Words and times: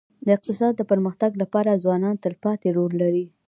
د 0.25 0.27
اقتصاد 0.37 0.73
د 0.77 0.81
پرمختګ 0.91 1.31
لپاره 1.41 1.79
ځوانان 1.83 2.15
تلپاتې 2.23 2.69
رول 2.77 2.93
لري. 3.01 3.25